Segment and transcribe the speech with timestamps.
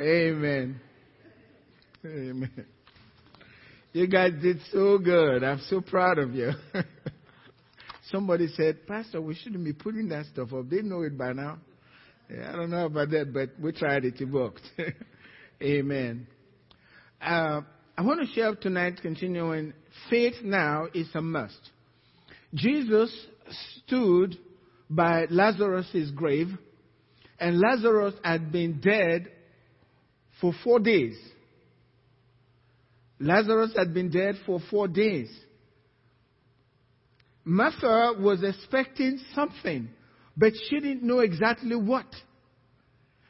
[0.00, 0.80] Amen.
[2.04, 2.66] Amen.
[3.92, 5.44] You guys did so good.
[5.44, 6.50] I'm so proud of you.
[8.10, 10.68] Somebody said, Pastor, we shouldn't be putting that stuff up.
[10.68, 11.58] They know it by now.
[12.28, 14.20] Yeah, I don't know about that, but we tried it.
[14.20, 14.62] It worked.
[15.62, 16.26] Amen.
[17.22, 17.60] Uh,
[17.96, 19.74] I want to share tonight, continuing,
[20.10, 21.70] faith now is a must.
[22.52, 23.14] Jesus
[23.78, 24.36] stood
[24.90, 26.48] by Lazarus' grave,
[27.38, 29.30] and Lazarus had been dead
[30.44, 31.16] for four days.
[33.18, 35.34] Lazarus had been dead for four days.
[37.46, 39.88] Martha was expecting something,
[40.36, 42.04] but she didn't know exactly what.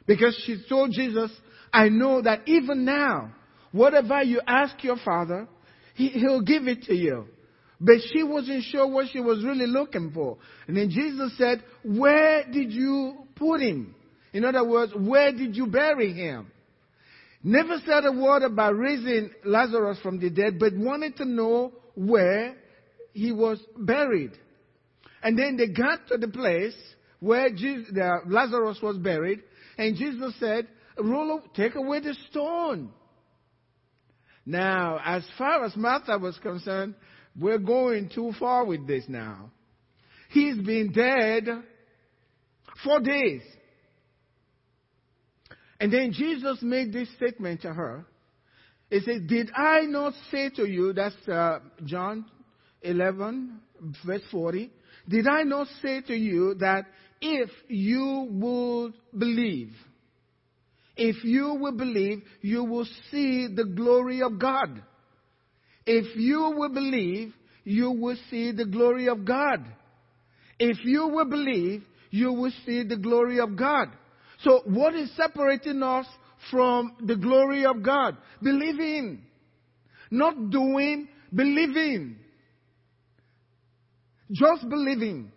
[0.05, 1.31] Because she told Jesus,
[1.71, 3.33] I know that even now,
[3.71, 5.47] whatever you ask your father,
[5.93, 7.27] he, he'll give it to you.
[7.79, 10.37] But she wasn't sure what she was really looking for.
[10.67, 13.95] And then Jesus said, Where did you put him?
[14.33, 16.51] In other words, where did you bury him?
[17.47, 22.55] Never said a word about raising Lazarus from the dead, but wanted to know where
[23.13, 24.31] he was buried.
[25.21, 26.75] And then they got to the place
[27.19, 27.93] where Jesus,
[28.25, 29.43] Lazarus was buried,
[29.77, 32.89] and Jesus said, Roll, take away the stone.
[34.43, 36.95] Now, as far as Martha was concerned,
[37.39, 39.51] we're going too far with this now.
[40.31, 41.47] He's been dead
[42.83, 43.43] four days.
[45.79, 48.05] And then Jesus made this statement to her.
[48.89, 52.25] He said, Did I not say to you, that's uh, John
[52.81, 53.59] 11,
[54.05, 54.71] verse 40,
[55.07, 56.85] did I not say to you that
[57.21, 59.73] if you would believe,
[60.95, 64.81] if you will believe, you will see the glory of God.
[65.85, 69.65] If you will believe, you will see the glory of God.
[70.57, 73.89] If you will believe, you will see the glory of God.
[74.43, 76.05] So, what is separating us
[76.51, 78.17] from the glory of God?
[78.41, 79.23] Believing.
[80.11, 82.17] Not doing, believing.
[84.31, 85.31] Just believing.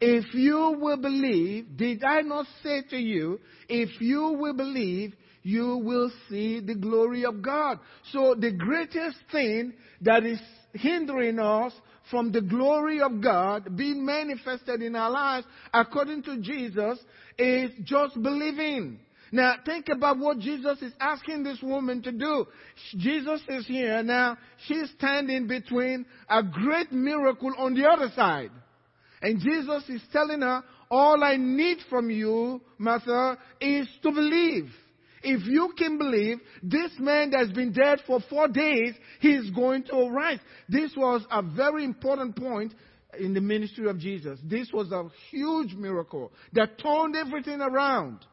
[0.00, 5.14] If you will believe, did I not say to you, if you will believe,
[5.44, 7.78] you will see the glory of God.
[8.12, 10.40] So the greatest thing that is
[10.74, 11.72] hindering us
[12.12, 16.98] from the glory of God being manifested in our lives according to Jesus
[17.38, 19.00] is just believing.
[19.32, 22.46] Now think about what Jesus is asking this woman to do.
[22.98, 24.36] Jesus is here now.
[24.66, 28.50] She's standing between a great miracle on the other side.
[29.22, 34.68] And Jesus is telling her, all I need from you, Martha, is to believe.
[35.22, 39.84] If you can believe, this man that's been dead for four days, he is going
[39.84, 40.40] to arise.
[40.68, 42.74] This was a very important point
[43.18, 44.38] in the ministry of Jesus.
[44.44, 48.24] This was a huge miracle that turned everything around.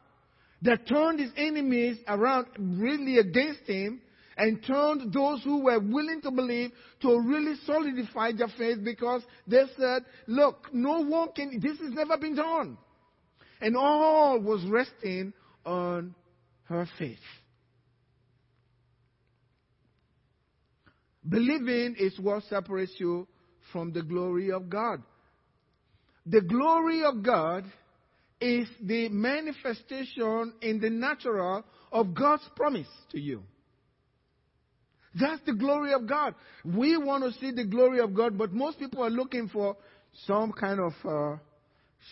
[0.62, 4.02] That turned his enemies around really against him
[4.36, 6.70] and turned those who were willing to believe
[7.02, 12.16] to really solidify their faith because they said, look, no one can, this has never
[12.18, 12.78] been done.
[13.60, 15.32] And all was resting
[15.64, 16.14] on
[16.70, 17.18] her faith.
[21.28, 23.26] Believing is what separates you
[23.72, 25.02] from the glory of God.
[26.26, 27.64] The glory of God
[28.40, 33.42] is the manifestation in the natural of God's promise to you.
[35.14, 36.36] That's the glory of God.
[36.64, 39.76] We want to see the glory of God, but most people are looking for
[40.26, 41.36] some kind of uh,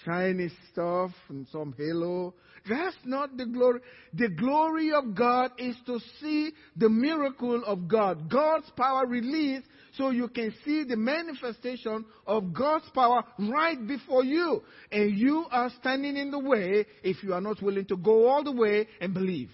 [0.05, 2.35] shiny stuff and some halo.
[2.69, 3.81] That's not the glory.
[4.15, 9.67] The glory of God is to see the miracle of God, God's power released
[9.97, 14.63] so you can see the manifestation of God's power right before you.
[14.93, 18.45] And you are standing in the way if you are not willing to go all
[18.45, 19.51] the way and believe.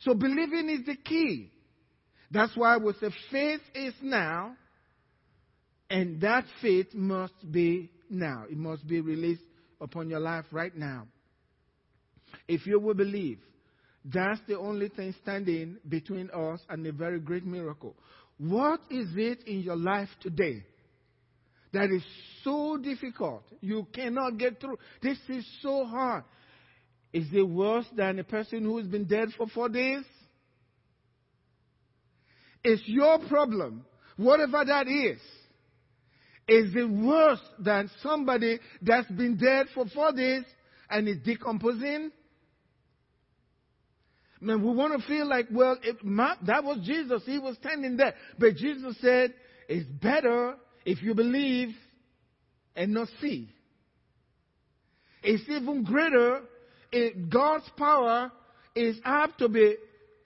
[0.00, 1.50] So believing is the key.
[2.30, 4.56] That's why we say faith is now,
[5.88, 8.44] and that faith must be now.
[8.50, 9.42] It must be released
[9.80, 11.06] upon your life right now.
[12.48, 13.38] If you will believe,
[14.04, 17.94] that's the only thing standing between us and a very great miracle.
[18.38, 20.64] What is it in your life today
[21.72, 22.02] that is
[22.42, 23.44] so difficult?
[23.60, 24.78] You cannot get through.
[25.02, 26.24] This is so hard.
[27.12, 30.04] Is it worse than a person who has been dead for four days?
[32.64, 33.84] It's your problem,
[34.16, 35.20] whatever that is.
[36.46, 40.44] Is it worse than somebody that's been dead for four days
[40.90, 42.10] and is decomposing?
[44.40, 47.22] Man, we want to feel like, well, my, that was Jesus.
[47.24, 48.14] He was standing there.
[48.38, 49.32] But Jesus said,
[49.68, 51.70] it's better if you believe
[52.76, 53.48] and not see.
[55.22, 56.42] It's even greater.
[56.92, 58.30] It, God's power
[58.74, 59.76] is apt to be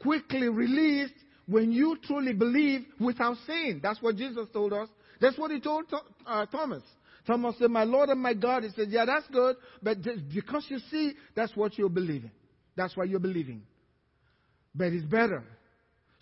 [0.01, 1.15] quickly released
[1.47, 3.79] when you truly believe without seeing.
[3.81, 4.89] That's what Jesus told us.
[5.21, 5.87] That's what he told
[6.27, 6.83] uh, Thomas.
[7.27, 8.63] Thomas said, My Lord and my God.
[8.65, 9.99] He said, Yeah, that's good, but
[10.33, 12.31] because you see, that's what you're believing.
[12.77, 13.63] That's why you're believing.
[14.75, 15.45] But it's better.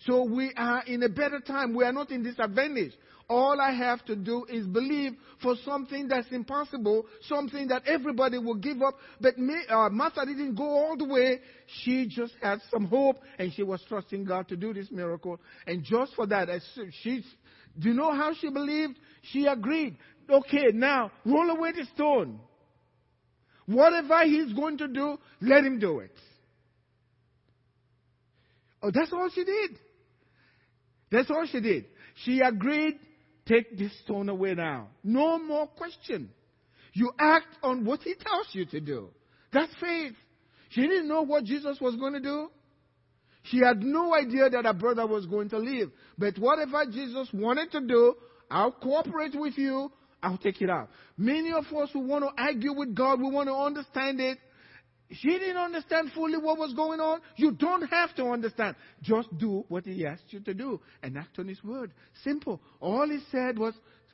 [0.05, 1.75] So we are in a better time.
[1.75, 2.93] We are not in disadvantage.
[3.29, 8.55] All I have to do is believe for something that's impossible, something that everybody will
[8.55, 8.95] give up.
[9.19, 11.39] But me, uh, Martha didn't go all the way.
[11.83, 15.41] She just had some hope and she was trusting God to do this miracle.
[15.65, 16.47] And just for that,
[17.01, 17.23] she,
[17.79, 18.97] do you know how she believed?
[19.31, 19.97] She agreed.
[20.29, 22.39] Okay, now roll away the stone.
[23.65, 26.15] Whatever he's going to do, let him do it.
[28.81, 29.71] Oh, that's all she did.
[31.11, 31.85] That's all she did.
[32.23, 32.97] She agreed
[33.47, 34.89] Take this stone away now.
[35.03, 36.29] No more question.
[36.93, 39.09] You act on what he tells you to do.
[39.53, 40.13] That's faith.
[40.69, 42.49] She didn't know what Jesus was going to do.
[43.49, 45.91] She had no idea that her brother was going to leave.
[46.17, 48.15] But whatever Jesus wanted to do,
[48.49, 49.91] I'll cooperate with you.
[50.21, 50.89] I'll take it out.
[51.17, 54.37] Many of us who want to argue with God, we want to understand it.
[55.11, 57.21] She didn't understand fully what was going on.
[57.37, 58.75] You don't have to understand.
[59.01, 61.93] Just do what he asked you to do and act on his word.
[62.23, 62.59] Simple.
[62.81, 63.73] All he said was,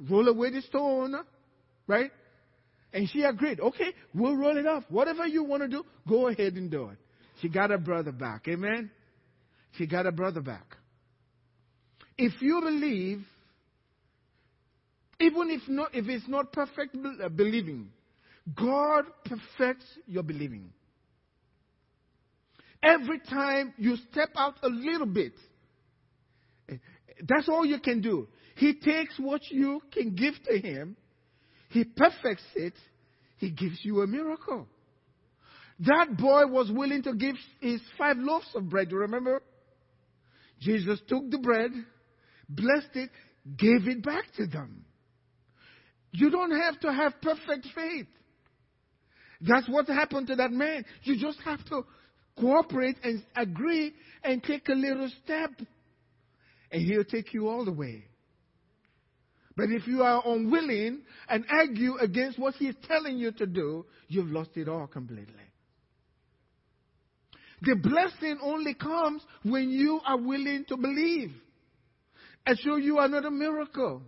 [0.09, 1.15] roll away the stone.
[1.87, 2.11] Right?
[2.93, 3.59] And she agreed.
[3.59, 4.83] Okay, we'll roll it off.
[4.89, 6.97] Whatever you want to do, go ahead and do it.
[7.41, 8.47] She got her brother back.
[8.47, 8.91] Amen?
[9.77, 10.77] She got her brother back.
[12.17, 13.25] If you believe,
[15.19, 17.89] even if, not, if it's not perfect uh, believing,
[18.55, 20.71] God perfects your believing.
[22.83, 25.33] Every time you step out a little bit,
[27.27, 28.27] that's all you can do.
[28.55, 30.97] He takes what you can give to him,
[31.69, 32.73] he perfects it,
[33.37, 34.67] he gives you a miracle.
[35.79, 38.91] That boy was willing to give his five loaves of bread.
[38.91, 39.41] You remember?
[40.63, 41.71] Jesus took the bread,
[42.49, 43.09] blessed it,
[43.57, 44.85] gave it back to them.
[46.11, 48.07] You don't have to have perfect faith.
[49.41, 50.85] That's what happened to that man.
[51.03, 51.83] You just have to
[52.39, 53.93] cooperate and agree
[54.23, 55.51] and take a little step.
[56.71, 58.05] And he'll take you all the way.
[59.55, 64.31] But if you are unwilling and argue against what he's telling you to do, you've
[64.31, 65.33] lost it all completely.
[67.63, 71.31] The blessing only comes when you are willing to believe.
[72.45, 74.01] I show you another miracle.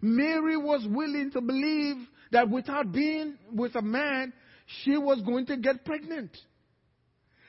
[0.00, 1.96] Mary was willing to believe
[2.30, 4.32] that without being with a man,
[4.84, 6.30] she was going to get pregnant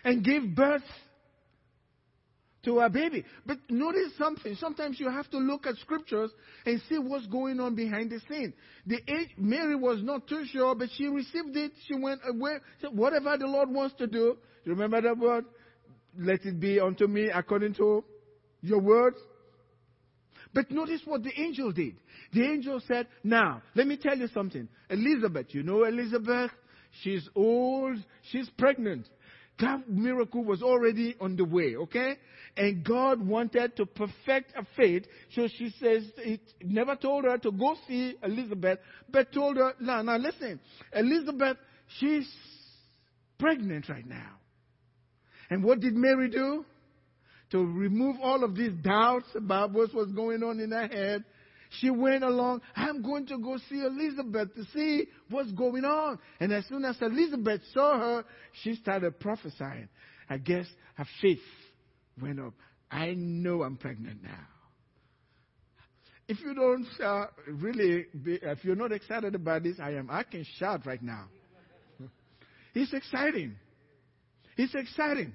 [0.03, 0.81] and give birth
[2.63, 3.23] to a baby.
[3.45, 4.55] But notice something.
[4.59, 6.31] Sometimes you have to look at scriptures
[6.65, 8.53] and see what's going on behind the scene.
[8.85, 11.71] The age, Mary was not too sure, but she received it.
[11.87, 12.57] She went uh, away.
[12.81, 14.37] Said, Whatever the Lord wants to do,
[14.67, 15.45] remember that word?
[16.17, 18.03] Let it be unto me according to
[18.61, 19.17] your words.
[20.53, 21.97] But notice what the angel did.
[22.33, 24.67] The angel said, Now, let me tell you something.
[24.89, 26.51] Elizabeth, you know Elizabeth?
[27.03, 27.97] She's old.
[28.31, 29.07] She's pregnant.
[29.59, 32.13] That miracle was already on the way, okay?
[32.55, 35.05] And God wanted to perfect her faith.
[35.33, 38.79] So she says, He never told her to go see Elizabeth,
[39.09, 40.59] but told her, now, now listen,
[40.93, 41.57] Elizabeth,
[41.99, 42.31] she's
[43.39, 44.37] pregnant right now.
[45.49, 46.65] And what did Mary do?
[47.51, 51.23] To remove all of these doubts about what was going on in her head,
[51.69, 56.19] she went along, I'm going to go see Elizabeth to see what's going on.
[56.39, 58.25] And as soon as Elizabeth saw her,
[58.63, 59.89] she started prophesying.
[60.29, 61.39] I guess her faith
[62.21, 62.53] went up.
[62.89, 64.47] I know I'm pregnant now.
[66.27, 70.09] If you don't uh, really, be, if you're not excited about this, I am.
[70.09, 71.25] I can shout right now.
[72.73, 73.55] It's exciting.
[74.57, 75.33] It's exciting.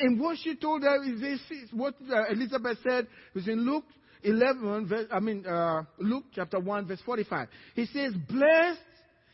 [0.00, 3.84] And, what she told her is this: is what uh, Elizabeth said was in Luke
[4.24, 7.48] 11, verse, I mean, uh, Luke chapter 1, verse 45.
[7.74, 8.80] He says, Blessed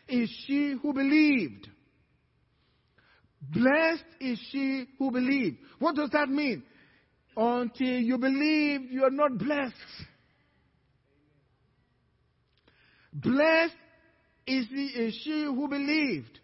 [0.08, 1.68] is she who believed.
[3.40, 5.58] Blessed is she who believed.
[5.78, 6.64] What does that mean?
[7.36, 9.74] Until you believe, you are not blessed.
[13.12, 13.74] Blessed
[14.48, 16.39] is, the, is she who believed.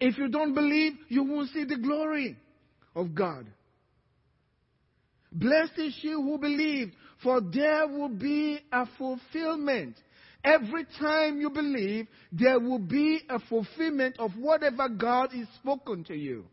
[0.00, 2.36] If you don't believe, you won't see the glory
[2.94, 3.46] of God.
[5.32, 9.96] Blessed is she who believed, for there will be a fulfillment.
[10.44, 16.14] Every time you believe, there will be a fulfillment of whatever God is spoken to
[16.14, 16.44] you.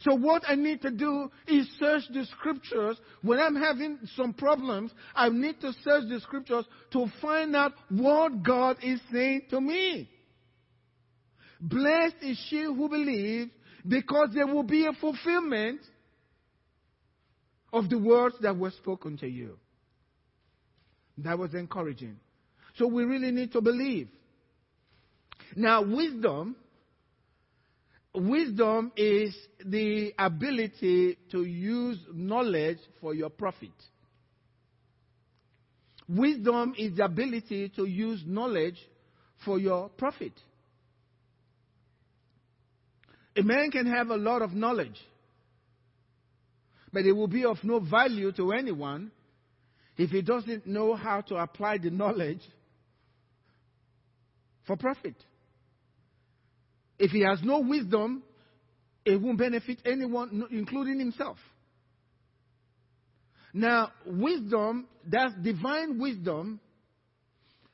[0.00, 2.96] So what I need to do is search the scriptures.
[3.22, 8.42] When I'm having some problems, I need to search the scriptures to find out what
[8.42, 10.08] God is saying to me.
[11.60, 13.50] Blessed is she who believes,
[13.86, 15.80] because there will be a fulfillment
[17.72, 19.58] of the words that were spoken to you.
[21.18, 22.16] That was encouraging.
[22.76, 24.08] So we really need to believe.
[25.56, 26.56] Now, wisdom,
[28.14, 33.72] wisdom is the ability to use knowledge for your profit.
[36.08, 38.78] Wisdom is the ability to use knowledge
[39.44, 40.32] for your profit.
[43.38, 44.98] A man can have a lot of knowledge,
[46.92, 49.12] but it will be of no value to anyone
[49.96, 52.40] if he doesn't know how to apply the knowledge
[54.66, 55.14] for profit.
[56.98, 58.24] If he has no wisdom,
[59.04, 61.38] it won't benefit anyone, including himself.
[63.54, 66.58] Now, wisdom, that divine wisdom,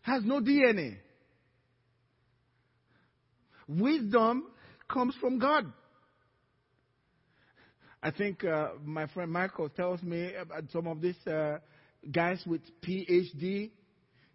[0.02, 0.98] has no DNA.
[3.66, 4.44] Wisdom
[4.88, 5.72] comes from God.
[8.02, 11.58] I think uh, my friend Michael tells me about some of these uh,
[12.12, 13.70] guys with PhD.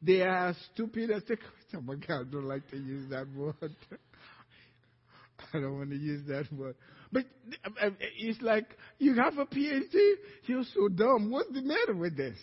[0.02, 1.12] They are stupid
[1.76, 3.54] Oh my God, I don't like to use that word.
[5.54, 6.76] I don't want to use that word.
[7.12, 7.26] But
[7.64, 8.66] uh, it's like,
[8.98, 10.14] you have a PhD?
[10.46, 11.30] You're so dumb.
[11.30, 12.38] What's the matter with this?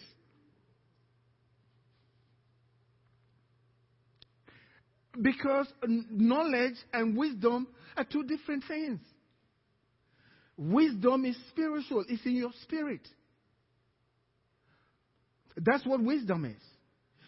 [5.20, 9.00] Because knowledge and wisdom are two different things.
[10.56, 13.06] Wisdom is spiritual, it's in your spirit.
[15.56, 16.62] That's what wisdom is.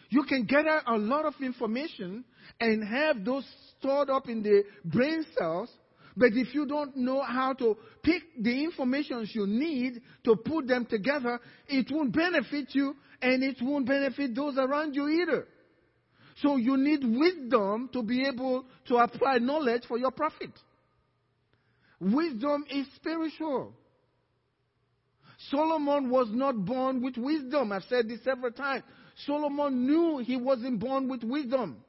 [0.09, 2.25] You can gather a lot of information
[2.59, 3.45] and have those
[3.77, 5.69] stored up in the brain cells,
[6.17, 10.85] but if you don't know how to pick the information you need to put them
[10.85, 15.47] together, it won't benefit you and it won't benefit those around you either.
[16.41, 20.51] So you need wisdom to be able to apply knowledge for your profit.
[21.99, 23.73] Wisdom is spiritual.
[25.49, 27.71] Solomon was not born with wisdom.
[27.71, 28.83] I've said this several times.
[29.25, 31.83] Solomon knew he wasn't born with wisdom.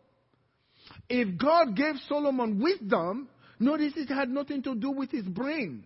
[1.08, 3.28] If God gave Solomon wisdom,
[3.58, 5.84] notice it had nothing to do with his brain.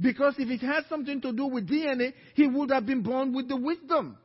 [0.00, 3.48] Because if it had something to do with DNA, he would have been born with
[3.48, 4.16] the wisdom.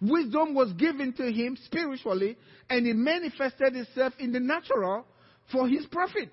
[0.00, 2.36] Wisdom was given to him spiritually,
[2.70, 5.04] and it manifested itself in the natural
[5.50, 6.30] for his profit.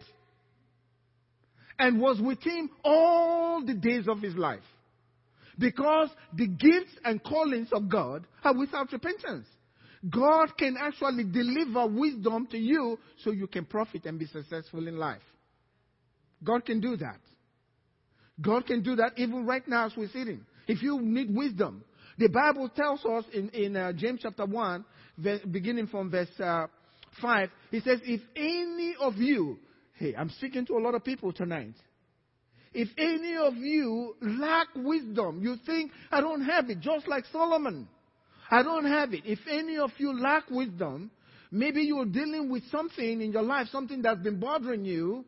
[1.79, 4.63] And was with him all the days of his life.
[5.57, 9.47] Because the gifts and callings of God are without repentance.
[10.09, 14.97] God can actually deliver wisdom to you so you can profit and be successful in
[14.97, 15.21] life.
[16.43, 17.19] God can do that.
[18.39, 20.45] God can do that even right now as we're sitting.
[20.67, 21.83] If you need wisdom,
[22.17, 24.85] the Bible tells us in, in uh, James chapter 1,
[25.51, 26.67] beginning from verse uh,
[27.21, 29.59] 5, he says, If any of you,
[29.95, 31.75] hey, I'm speaking to a lot of people tonight.
[32.73, 37.87] If any of you lack wisdom, you think, I don't have it, just like Solomon.
[38.51, 39.21] I don't have it.
[39.25, 41.09] If any of you lack wisdom,
[41.51, 45.23] maybe you're dealing with something in your life, something that's been bothering you.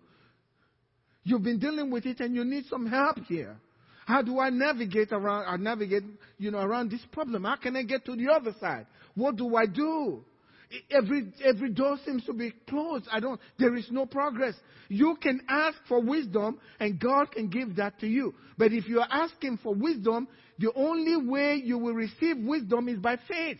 [1.23, 3.57] You've been dealing with it and you need some help here.
[4.07, 6.03] How do I navigate around, I navigate,
[6.37, 7.43] you know, around this problem?
[7.43, 8.87] How can I get to the other side?
[9.15, 10.23] What do I do?
[10.89, 13.05] Every, every door seems to be closed.
[13.11, 14.53] I don't, there is no progress.
[14.87, 18.33] You can ask for wisdom and God can give that to you.
[18.57, 22.99] But if you are asking for wisdom, the only way you will receive wisdom is
[22.99, 23.59] by faith.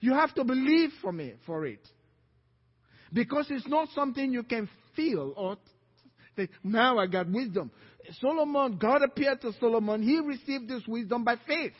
[0.00, 1.80] You have to believe for me, for it.
[3.14, 5.56] Because it's not something you can feel or
[6.36, 7.70] say, now I got wisdom.
[8.20, 10.02] Solomon, God appeared to Solomon.
[10.02, 11.72] He received this wisdom by faith.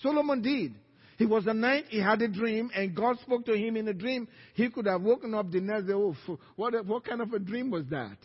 [0.00, 0.74] Solomon did.
[1.18, 3.92] He was a night, he had a dream, and God spoke to him in a
[3.92, 4.28] dream.
[4.54, 6.14] He could have woken up the next day, oh,
[6.54, 8.16] what, what kind of a dream was that?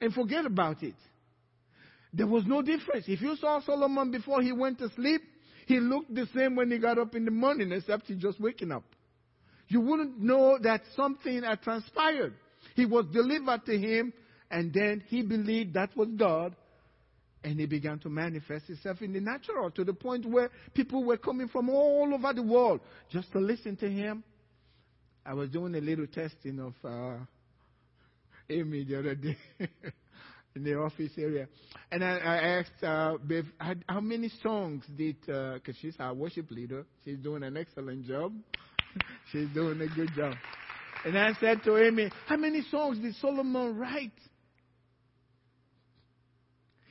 [0.00, 0.94] And forget about it.
[2.12, 3.06] There was no difference.
[3.08, 5.20] If you saw Solomon before he went to sleep,
[5.66, 8.70] he looked the same when he got up in the morning, except he just waking
[8.70, 8.84] up.
[9.66, 12.34] You wouldn't know that something had transpired.
[12.76, 14.12] He was delivered to him,
[14.50, 16.54] and then he believed that was God,
[17.44, 21.16] and he began to manifest himself in the natural to the point where people were
[21.16, 24.24] coming from all over the world just to listen to him.
[25.24, 27.18] I was doing a little testing of uh,
[28.48, 29.36] Amy the other day
[30.54, 31.48] in the office area.
[31.90, 33.44] And I, I asked uh, Bev,
[33.88, 38.32] how many songs did, because uh, she's our worship leader, she's doing an excellent job.
[39.32, 40.34] she's doing a good job.
[41.04, 44.10] And I said to Amy, how many songs did Solomon write?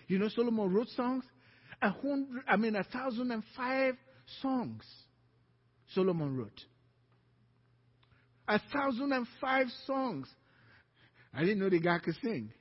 [0.08, 1.24] You know, Solomon wrote songs.
[1.82, 3.96] A hundred, I mean, a thousand and five
[4.42, 4.84] songs
[5.94, 6.62] Solomon wrote.
[8.48, 10.28] A thousand and five songs.
[11.34, 12.52] I didn't know the guy could sing.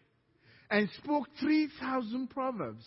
[0.71, 2.85] And spoke 3,000 proverbs.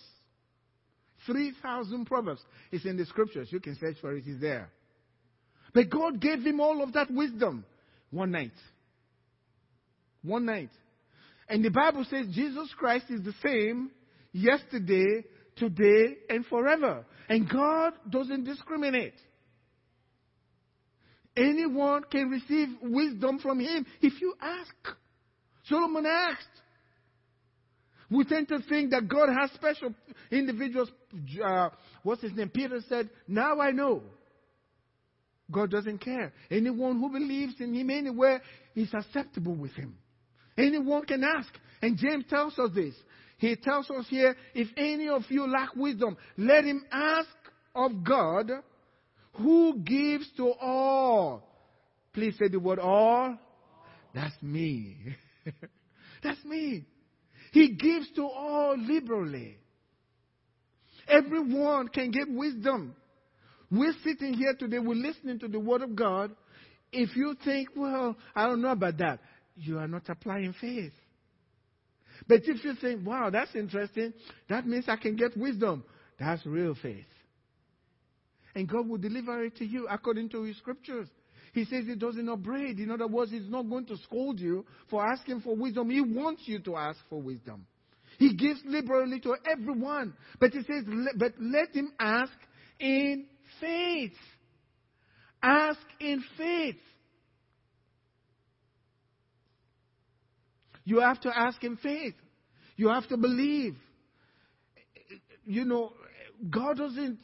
[1.26, 2.42] 3,000 proverbs.
[2.72, 3.50] It's in the scriptures.
[3.52, 4.24] You can search for it.
[4.26, 4.70] It's there.
[5.74, 7.66] But God gave him all of that wisdom
[8.10, 8.54] one night.
[10.24, 10.72] One night.
[11.48, 13.92] And the Bible says Jesus Christ is the same
[14.32, 15.24] yesterday,
[15.56, 17.06] today, and forever.
[17.30, 19.16] And God doesn't discriminate.
[21.36, 24.98] Anyone can receive wisdom from him if you ask.
[25.66, 26.48] Solomon asked.
[28.10, 29.94] We tend to think that God has special
[30.32, 30.90] individuals.
[31.44, 31.70] Uh,
[32.04, 32.50] what's his name?
[32.50, 34.02] Peter said, Now I know.
[35.52, 36.34] God doesn't care.
[36.50, 38.42] Anyone who believes in him anywhere
[38.76, 39.96] is acceptable with him.
[40.58, 41.50] Anyone can ask.
[41.82, 42.96] And James tells us this.
[43.38, 47.28] He tells us here, if any of you lack wisdom, let him ask
[47.76, 48.50] of God
[49.34, 51.44] who gives to all.
[52.14, 53.38] Please say the word all.
[54.14, 54.98] That's me.
[56.24, 56.86] That's me.
[57.52, 59.58] He gives to all liberally.
[61.08, 62.96] Everyone can get wisdom.
[63.72, 66.32] We're sitting here today, we're listening to the Word of God.
[66.92, 69.20] If you think, well, I don't know about that,
[69.56, 70.94] you are not applying faith.
[72.28, 74.14] But if you think, wow, that's interesting,
[74.50, 75.84] that means I can get wisdom,
[76.20, 77.06] that's real faith.
[78.56, 81.08] And God will deliver it to you according to His scriptures.
[81.54, 82.80] He says He doesn't upbraid.
[82.80, 85.90] In other words, He's not going to scold you for asking for wisdom.
[85.90, 87.68] He wants you to ask for wisdom.
[88.18, 90.16] He gives liberally to everyone.
[90.40, 90.86] But He says,
[91.18, 92.34] but let Him ask
[92.80, 93.26] in
[93.60, 94.14] faith.
[95.42, 96.78] Ask in faith.
[100.88, 102.14] You have to ask in faith.
[102.78, 103.76] You have to believe.
[105.44, 105.92] You know,
[106.50, 107.20] God doesn't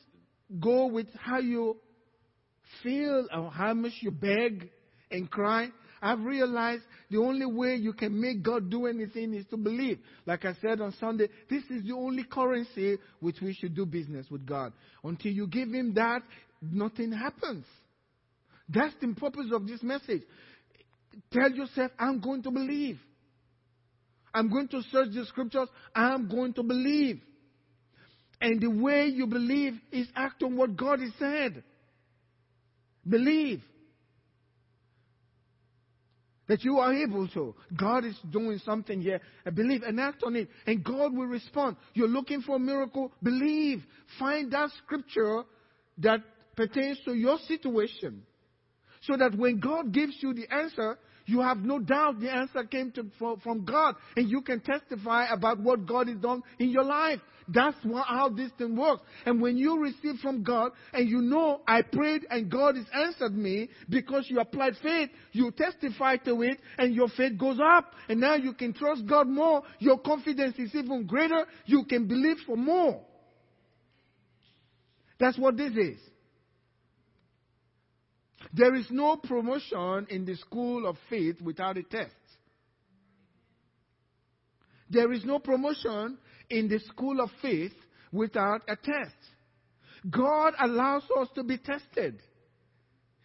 [0.59, 1.77] go with how you
[2.83, 4.69] feel or how much you beg
[5.09, 5.69] and cry.
[6.01, 9.99] I've realized the only way you can make God do anything is to believe.
[10.25, 14.25] Like I said on Sunday, this is the only currency which we should do business
[14.29, 14.73] with God.
[15.05, 16.21] Until you give Him that,
[16.61, 17.63] nothing happens.
[18.67, 20.23] That's the purpose of this message.
[21.31, 22.99] Tell yourself, I'm going to believe.
[24.33, 25.67] I'm going to search the scriptures.
[25.95, 27.21] I'm going to believe.
[28.41, 31.63] And the way you believe is act on what God has said.
[33.07, 33.61] Believe
[36.47, 37.55] that you are able to.
[37.77, 39.21] God is doing something here.
[39.53, 40.49] Believe and act on it.
[40.65, 41.77] And God will respond.
[41.93, 43.11] You're looking for a miracle.
[43.21, 43.83] Believe.
[44.19, 45.43] Find that scripture
[45.99, 46.19] that
[46.55, 48.23] pertains to your situation.
[49.03, 52.91] So that when God gives you the answer, you have no doubt the answer came
[52.91, 57.19] to, from God, and you can testify about what God has done in your life.
[57.47, 59.01] That's how this thing works.
[59.25, 63.35] And when you receive from God, and you know, I prayed and God has answered
[63.35, 67.93] me because you applied faith, you testify to it, and your faith goes up.
[68.07, 69.63] And now you can trust God more.
[69.79, 71.45] Your confidence is even greater.
[71.65, 73.01] You can believe for more.
[75.19, 75.99] That's what this is.
[78.53, 82.11] There is no promotion in the school of faith without a test.
[84.89, 86.19] There is no promotion
[86.51, 87.73] in the school of faith
[88.11, 89.15] without a test.
[90.07, 92.21] God allows us to be tested.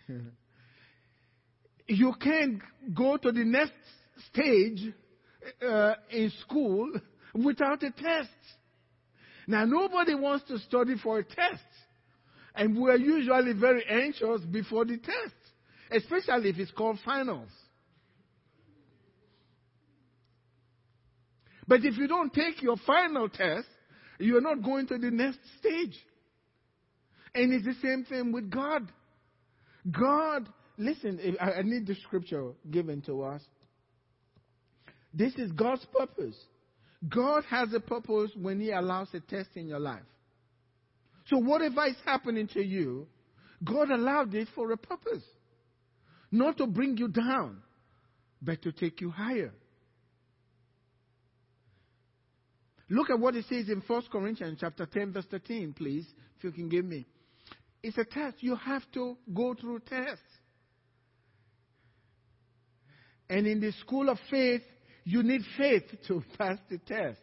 [1.86, 2.62] you can't
[2.94, 3.72] go to the next
[4.32, 4.94] stage
[5.66, 6.90] uh, in school
[7.34, 8.30] without a test.
[9.46, 11.62] Now, nobody wants to study for a test.
[12.58, 15.36] And we're usually very anxious before the test,
[15.92, 17.50] especially if it's called finals.
[21.68, 23.68] But if you don't take your final test,
[24.18, 25.96] you're not going to the next stage.
[27.32, 28.90] And it's the same thing with God.
[29.88, 33.42] God, listen, I need the scripture given to us.
[35.14, 36.36] This is God's purpose.
[37.08, 40.02] God has a purpose when He allows a test in your life.
[41.28, 43.06] So whatever is happening to you,
[43.64, 45.22] God allowed it for a purpose.
[46.30, 47.62] Not to bring you down,
[48.40, 49.52] but to take you higher.
[52.90, 56.06] Look at what it says in 1 Corinthians chapter 10 verse 13, please,
[56.38, 57.06] if you can give me.
[57.82, 58.36] It's a test.
[58.40, 60.22] You have to go through tests.
[63.28, 64.62] And in the school of faith,
[65.04, 67.20] you need faith to pass the test.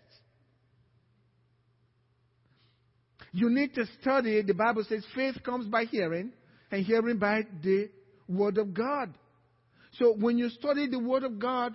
[3.36, 4.42] You need to study.
[4.44, 6.32] The Bible says faith comes by hearing,
[6.72, 7.90] and hearing by the
[8.30, 9.14] Word of God.
[10.00, 11.74] So when you study the Word of God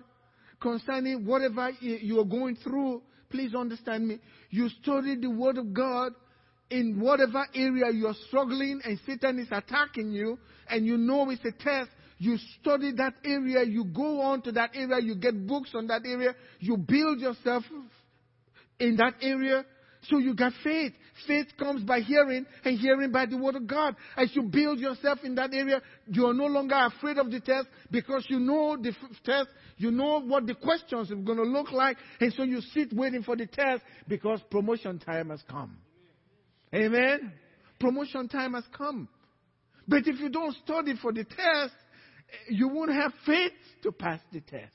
[0.59, 4.21] concerning whatever you are going through, please understand me.
[4.49, 6.13] You study the Word of God
[6.71, 11.45] in whatever area you are struggling and Satan is attacking you, and you know it's
[11.45, 11.91] a test.
[12.17, 16.07] You study that area, you go on to that area, you get books on that
[16.07, 17.65] area, you build yourself
[18.79, 19.67] in that area.
[20.05, 20.95] So you got faith.
[21.27, 23.97] Faith comes by hearing and hearing by the word of God.
[24.17, 27.69] As you build yourself in that area, you are no longer afraid of the test
[27.91, 28.93] because you know the
[29.25, 32.93] test, you know what the questions are going to look like, and so you sit
[32.93, 35.77] waiting for the test because promotion time has come.
[36.75, 37.33] Amen.
[37.79, 39.09] Promotion time has come.
[39.89, 41.75] But if you don't study for the test,
[42.49, 43.53] you won't have faith
[43.83, 44.73] to pass the test.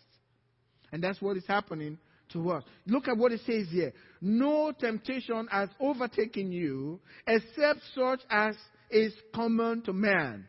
[0.91, 1.97] And that's what is happening
[2.33, 2.63] to us.
[2.85, 3.93] Look at what it says here.
[4.21, 8.55] No temptation has overtaken you except such as
[8.89, 10.47] is common to man.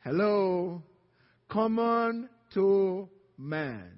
[0.00, 0.82] Hello?
[1.48, 3.90] Common to man.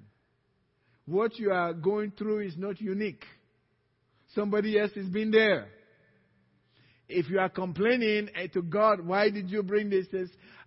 [1.05, 3.23] What you are going through is not unique.
[4.33, 5.67] Somebody else has been there.
[7.09, 10.07] If you are complaining eh, to God, why did you bring this?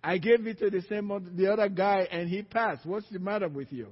[0.03, 2.85] I gave it to the same the other guy and he passed.
[2.85, 3.87] What's the matter with you?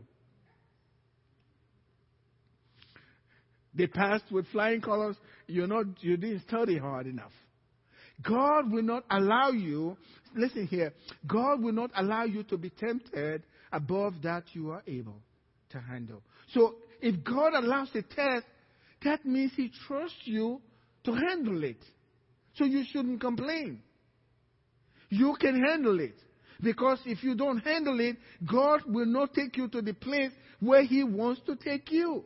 [3.75, 5.15] They passed with flying colors.
[5.47, 7.31] You're not, you didn't study hard enough.
[8.21, 9.97] God will not allow you,
[10.35, 10.93] listen here,
[11.25, 15.19] God will not allow you to be tempted above that you are able
[15.71, 16.21] to handle.
[16.53, 18.45] So if God allows a test,
[19.03, 20.61] that means He trusts you
[21.05, 21.83] to handle it.
[22.55, 23.81] So you shouldn't complain.
[25.09, 26.15] You can handle it.
[26.61, 28.15] Because if you don't handle it,
[28.49, 32.23] God will not take you to the place where He wants to take you.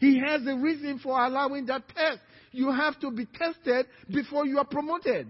[0.00, 2.18] He has a reason for allowing that test.
[2.52, 5.28] You have to be tested before you are promoted.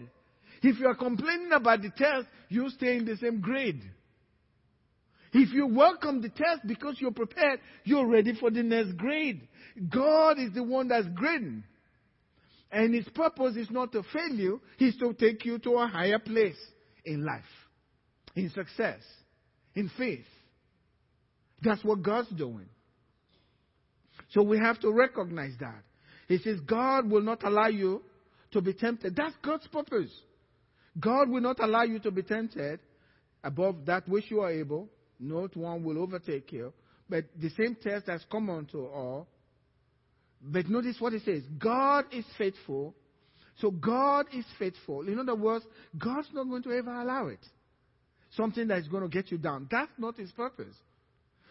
[0.62, 3.82] If you are complaining about the test, you stay in the same grade.
[5.32, 9.46] If you welcome the test because you're prepared, you're ready for the next grade.
[9.92, 11.64] God is the one that's grading.
[12.70, 16.20] And his purpose is not to fail you, he's to take you to a higher
[16.20, 16.58] place
[17.04, 17.42] in life,
[18.36, 19.00] in success,
[19.74, 20.26] in faith.
[21.60, 22.66] That's what God's doing.
[24.30, 25.82] So we have to recognize that.
[26.28, 28.02] He says, God will not allow you
[28.52, 29.16] to be tempted.
[29.16, 30.10] That's God's purpose.
[30.98, 32.80] God will not allow you to be tempted
[33.42, 34.88] above that which you are able.
[35.18, 36.72] Not one will overtake you.
[37.08, 39.26] But the same test has come unto all.
[40.40, 42.94] But notice what it says God is faithful.
[43.60, 45.06] So God is faithful.
[45.06, 45.64] In other words,
[45.98, 47.44] God's not going to ever allow it.
[48.36, 49.68] Something that is going to get you down.
[49.70, 50.74] That's not his purpose.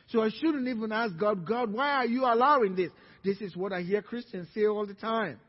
[0.09, 2.89] So I shouldn't even ask God, God, why are you allowing this?
[3.23, 5.39] This is what I hear Christians say all the time.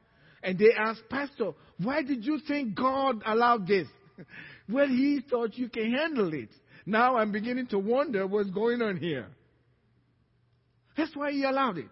[0.42, 3.86] And they ask, Pastor, why did you think God allowed this?
[4.68, 6.50] well, He thought you can handle it.
[6.84, 9.28] Now I'm beginning to wonder what's going on here.
[10.96, 11.90] That's why He allowed it.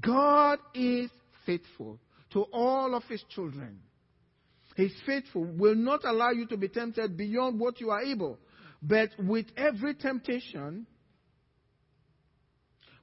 [0.00, 1.10] God is
[1.46, 1.98] faithful
[2.32, 3.80] to all of His children.
[4.76, 8.38] He's faithful, will not allow you to be tempted beyond what you are able.
[8.86, 10.86] But with every temptation,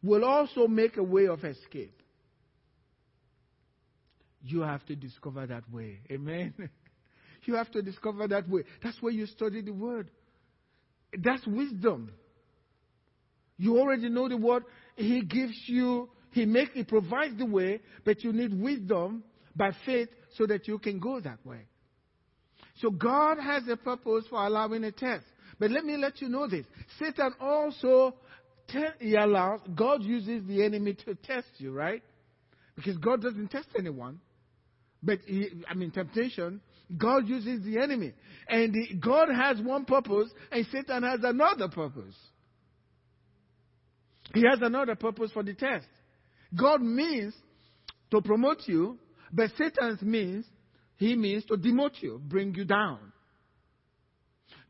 [0.03, 2.01] will also make a way of escape.
[4.43, 5.99] You have to discover that way.
[6.11, 6.53] Amen.
[7.43, 8.61] You have to discover that way.
[8.83, 10.11] That's where you study the word.
[11.17, 12.11] That's wisdom.
[13.57, 14.63] You already know the word.
[14.95, 19.23] He gives you, he makes, he provides the way, but you need wisdom
[19.55, 21.61] by faith so that you can go that way.
[22.75, 25.25] So God has a purpose for allowing a test.
[25.61, 26.65] But let me let you know this.
[26.97, 28.15] Satan also,
[28.99, 32.01] he allows, God uses the enemy to test you, right?
[32.75, 34.19] Because God doesn't test anyone.
[35.03, 36.61] But, he, I mean, temptation,
[36.97, 38.13] God uses the enemy.
[38.47, 42.15] And the, God has one purpose, and Satan has another purpose.
[44.33, 45.85] He has another purpose for the test.
[46.59, 47.35] God means
[48.09, 48.97] to promote you,
[49.31, 50.43] but Satan's means,
[50.95, 53.11] he means to demote you, bring you down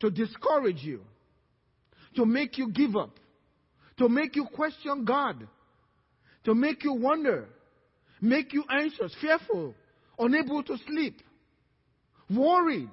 [0.01, 1.01] to discourage you,
[2.15, 3.17] to make you give up,
[3.97, 5.47] to make you question God,
[6.43, 7.47] to make you wonder,
[8.19, 9.75] make you anxious, fearful,
[10.19, 11.21] unable to sleep,
[12.29, 12.89] worried.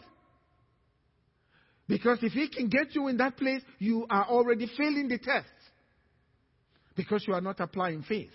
[1.88, 5.46] Because if he can get you in that place, you are already failing the test.
[6.94, 8.30] Because you are not applying faith.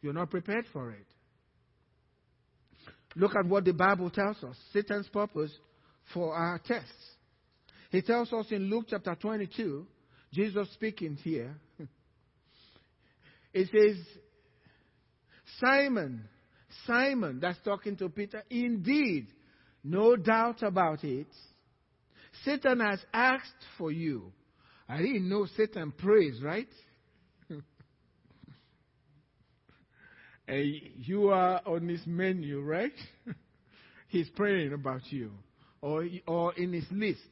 [0.00, 1.04] You're not prepared for it.
[3.16, 5.50] Look at what the Bible tells us Satan's purpose
[6.14, 7.17] for our tests.
[7.90, 9.86] He tells us in Luke chapter 22,
[10.32, 11.54] Jesus speaking here,
[13.54, 13.96] it says,
[15.58, 16.28] Simon,
[16.86, 19.28] Simon, that's talking to Peter, indeed,
[19.82, 21.28] no doubt about it,
[22.44, 24.32] Satan has asked for you.
[24.86, 26.68] I didn't know Satan prays, right?
[30.46, 32.92] and you are on his menu, right?
[34.08, 35.32] He's praying about you,
[35.80, 37.22] or, or in his lists.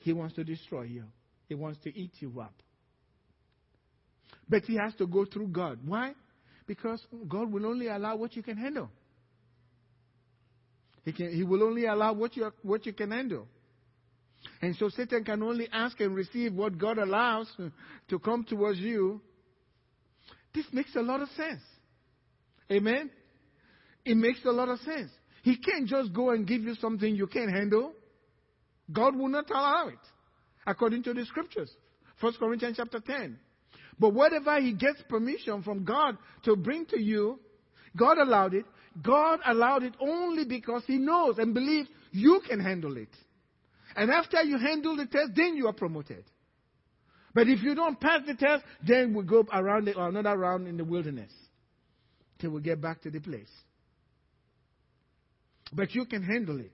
[0.00, 1.04] He wants to destroy you.
[1.48, 2.54] He wants to eat you up.
[4.48, 5.78] But he has to go through God.
[5.84, 6.12] Why?
[6.66, 8.90] Because God will only allow what you can handle.
[11.04, 13.46] He, can, he will only allow what you, what you can handle.
[14.62, 17.48] And so Satan can only ask and receive what God allows
[18.08, 19.20] to come towards you.
[20.54, 21.62] This makes a lot of sense.
[22.70, 23.10] Amen?
[24.04, 25.10] It makes a lot of sense.
[25.42, 27.92] He can't just go and give you something you can't handle.
[28.92, 29.98] God will not allow it,
[30.66, 31.70] according to the scriptures.
[32.20, 33.38] 1 Corinthians chapter 10.
[33.98, 37.38] But whatever he gets permission from God to bring to you,
[37.96, 38.64] God allowed it.
[39.02, 43.10] God allowed it only because he knows and believes you can handle it.
[43.96, 46.24] And after you handle the test, then you are promoted.
[47.34, 50.76] But if you don't pass the test, then we go around the, another round in
[50.76, 51.30] the wilderness
[52.40, 53.50] till we get back to the place.
[55.72, 56.72] But you can handle it.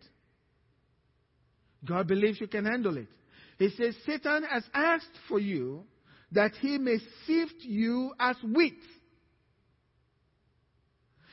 [1.85, 3.09] God believes you can handle it.
[3.59, 5.85] He says, Satan has asked for you
[6.33, 8.79] that he may sift you as wheat.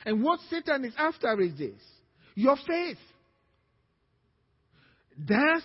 [0.06, 1.80] And what Satan is after is this
[2.34, 2.98] your faith.
[5.16, 5.64] That's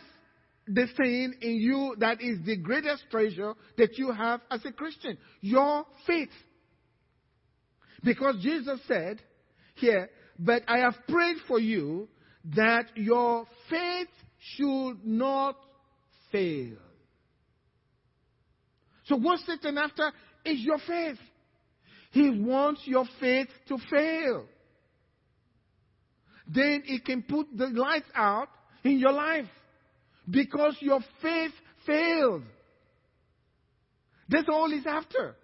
[0.67, 5.17] the thing in you that is the greatest treasure that you have as a Christian
[5.41, 6.29] your faith.
[8.03, 9.21] Because Jesus said
[9.75, 12.07] here, but I have prayed for you
[12.55, 14.07] that your faith
[14.39, 15.57] should not
[16.31, 16.77] fail.
[19.05, 20.11] So what's Satan after
[20.45, 21.17] is your faith.
[22.11, 24.45] He wants your faith to fail.
[26.47, 28.49] Then he can put the lights out
[28.83, 29.45] in your life
[30.29, 31.51] because your faith
[31.85, 32.43] failed.
[34.27, 35.35] That's all he's after.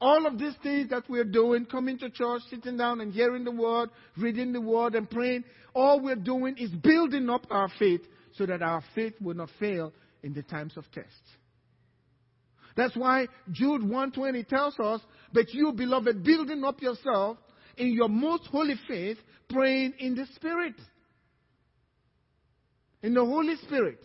[0.00, 3.50] All of these things that we're doing, coming to church, sitting down and hearing the
[3.50, 8.02] word, reading the word and praying, all we're doing is building up our faith
[8.36, 11.06] so that our faith will not fail in the times of test.
[12.76, 15.00] That's why Jude 120 tells us,
[15.32, 17.38] but you, beloved, building up yourself
[17.76, 20.74] in your most holy faith, praying in the Spirit.
[23.02, 23.98] In the Holy Spirit.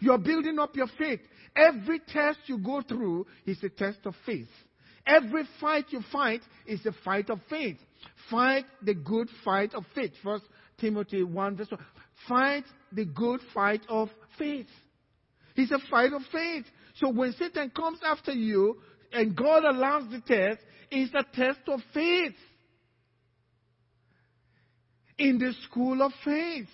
[0.00, 1.20] You're building up your faith.
[1.54, 4.48] Every test you go through is a test of faith.
[5.06, 7.76] Every fight you fight is a fight of faith.
[8.30, 10.12] Fight the good fight of faith.
[10.22, 10.44] First
[10.78, 11.80] Timothy 1 verse 1.
[12.28, 14.66] Fight the good fight of faith.
[15.54, 16.64] It's a fight of faith.
[16.96, 18.78] So when Satan comes after you
[19.12, 22.34] and God allows the test, it's a test of faith.
[25.18, 26.68] In the school of faith.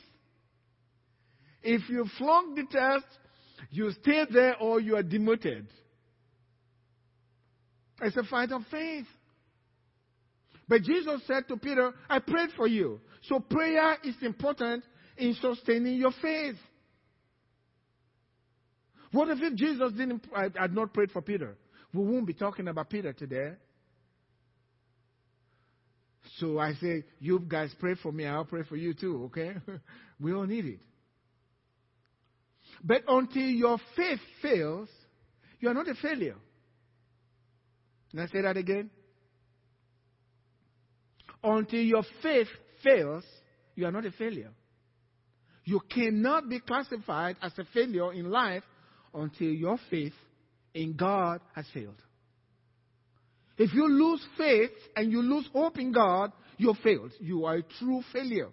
[1.62, 3.07] If you flunk the test,
[3.71, 5.68] you stay there or you are demoted.
[8.03, 9.07] It's a fight of faith.
[10.69, 13.01] But Jesus said to Peter, I prayed for you.
[13.29, 14.85] So prayer is important
[15.17, 16.57] in sustaining your faith.
[19.12, 21.57] What if Jesus didn't uh, had not prayed for Peter?
[21.93, 23.53] We won't be talking about Peter today.
[26.38, 29.57] So I say, you guys pray for me, I'll pray for you too, okay?
[30.21, 30.81] we all need it.
[32.83, 34.88] But until your faith fails,
[35.61, 36.37] you are not a failure.
[38.12, 38.90] Can I say that again?
[41.42, 42.46] Until your faith
[42.85, 43.25] fails,
[43.75, 44.51] you are not a failure.
[45.64, 48.62] You cannot be classified as a failure in life
[49.14, 50.12] until your faith
[50.75, 52.01] in God has failed.
[53.57, 57.12] If you lose faith and you lose hope in God, you failed.
[57.18, 58.51] You are a true failure.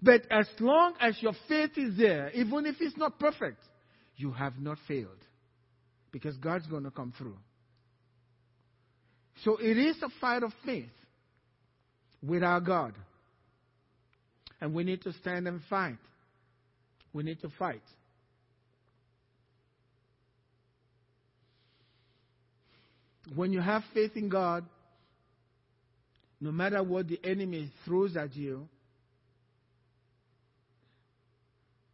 [0.00, 3.62] But as long as your faith is there, even if it's not perfect,
[4.16, 5.18] you have not failed.
[6.10, 7.36] Because God's going to come through.
[9.44, 10.90] So it is a fight of faith
[12.22, 12.94] with our God.
[14.60, 15.98] And we need to stand and fight.
[17.12, 17.82] We need to fight.
[23.34, 24.64] When you have faith in God,
[26.40, 28.68] no matter what the enemy throws at you,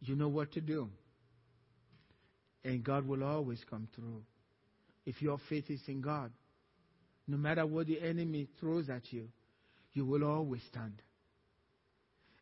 [0.01, 0.89] you know what to do.
[2.63, 4.21] And God will always come through.
[5.05, 6.31] If your faith is in God,
[7.29, 9.27] no matter what the enemy throws at you,
[9.93, 11.01] you will always stand.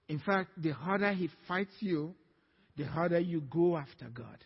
[0.08, 2.16] In fact, the harder he fights you,
[2.78, 4.38] the harder you go after God.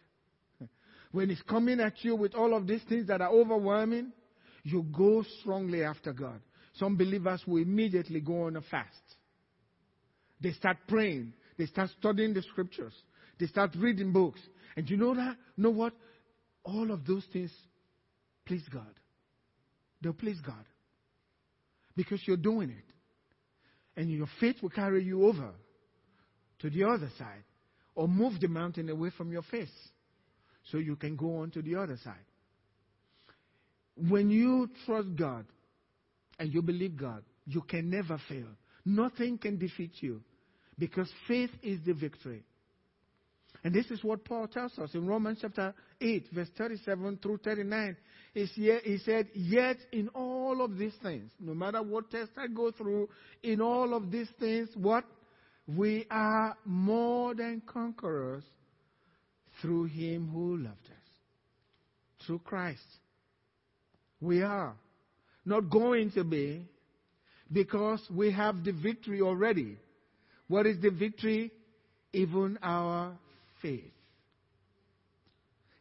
[1.11, 4.13] When he's coming at you with all of these things that are overwhelming,
[4.63, 6.39] you go strongly after God.
[6.73, 8.87] Some believers will immediately go on a fast.
[10.39, 11.33] They start praying.
[11.57, 12.93] They start studying the scriptures.
[13.39, 14.39] They start reading books.
[14.75, 15.35] And you know that?
[15.57, 15.93] Know what?
[16.63, 17.51] All of those things
[18.45, 19.00] please God.
[20.01, 20.65] They'll please God.
[21.95, 23.99] Because you're doing it.
[23.99, 25.51] And your faith will carry you over
[26.59, 27.43] to the other side
[27.95, 29.69] or move the mountain away from your face
[30.71, 32.13] so you can go on to the other side.
[34.09, 35.45] When you trust God
[36.39, 38.47] and you believe God, you can never fail.
[38.85, 40.21] Nothing can defeat you
[40.79, 42.43] because faith is the victory.
[43.63, 47.95] And this is what Paul tells us in Romans chapter 8, verse 37 through 39.
[48.33, 53.09] He said, Yet in all of these things, no matter what test I go through,
[53.43, 55.03] in all of these things, what?
[55.67, 58.43] We are more than conquerors
[59.61, 62.25] through him who loved us.
[62.25, 62.81] Through Christ.
[64.19, 64.73] We are.
[65.45, 66.65] Not going to be
[67.51, 69.77] because we have the victory already.
[70.47, 71.51] What is the victory?
[72.13, 73.17] Even our
[73.61, 73.91] faith.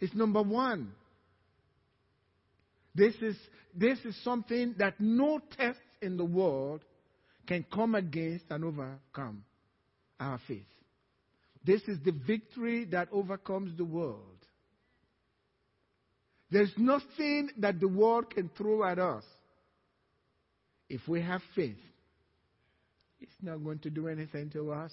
[0.01, 0.93] It's number one.
[2.95, 3.37] This is,
[3.75, 6.81] this is something that no test in the world
[7.47, 9.45] can come against and overcome
[10.19, 10.63] our faith.
[11.65, 14.25] This is the victory that overcomes the world.
[16.51, 19.25] There's nothing that the world can throw at us.
[20.89, 21.79] If we have faith,
[23.21, 24.93] it's not going to do anything to us.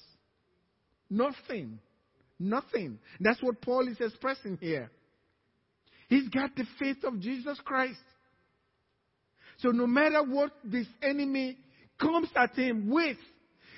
[1.10, 1.80] Nothing.
[2.40, 3.00] Nothing.
[3.20, 4.92] That's what Paul is expressing here.
[6.08, 8.00] He's got the faith of Jesus Christ.
[9.58, 11.58] So no matter what this enemy
[12.00, 13.18] comes at him with,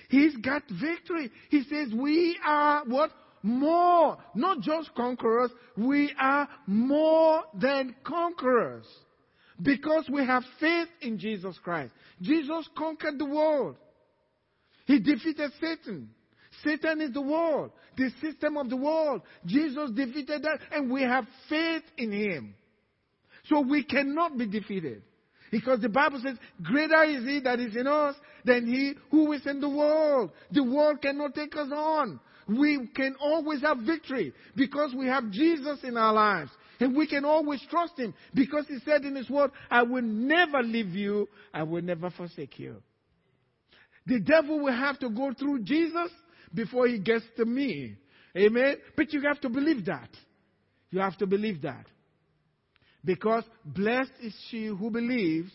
[0.10, 1.32] he's got victory.
[1.50, 3.12] He says, We are what?
[3.42, 4.18] More.
[4.36, 8.86] Not just conquerors, we are more than conquerors.
[9.62, 11.94] Because we have faith in Jesus Christ.
[12.22, 13.78] Jesus conquered the world.
[14.86, 16.10] He defeated Satan.
[16.64, 19.22] Satan is the world, the system of the world.
[19.46, 22.56] Jesus defeated that, and we have faith in him.
[23.46, 25.04] So we cannot be defeated.
[25.52, 29.46] Because the Bible says, greater is he that is in us than he who is
[29.48, 30.32] in the world.
[30.52, 32.20] The world cannot take us on.
[32.48, 36.52] We can always have victory because we have Jesus in our lives.
[36.80, 40.64] And we can always trust him because he said in his word, I will never
[40.64, 42.78] leave you, I will never forsake you.
[44.06, 46.10] The devil will have to go through Jesus
[46.54, 47.96] before he gets to me.
[48.36, 48.78] Amen?
[48.96, 50.10] But you have to believe that.
[50.92, 51.86] You have to believe that.
[53.04, 55.52] Because blessed is she who believes,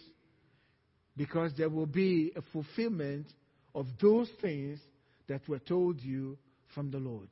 [1.17, 3.27] because there will be a fulfillment
[3.75, 4.81] of those things
[5.29, 6.39] that were told you
[6.75, 7.29] from the Lord.